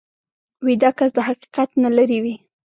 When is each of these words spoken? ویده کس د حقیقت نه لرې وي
ویده 0.65 0.89
کس 0.97 1.09
د 1.15 1.19
حقیقت 1.27 1.69
نه 1.83 1.89
لرې 1.97 2.19
وي 2.23 2.35